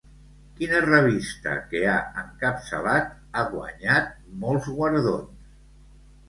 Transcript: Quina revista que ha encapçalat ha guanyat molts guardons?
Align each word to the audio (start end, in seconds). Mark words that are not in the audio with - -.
Quina 0.59 0.77
revista 0.85 1.53
que 1.73 1.81
ha 1.91 1.97
encapçalat 2.21 3.13
ha 3.19 3.45
guanyat 3.53 4.09
molts 4.47 4.73
guardons? 4.81 5.55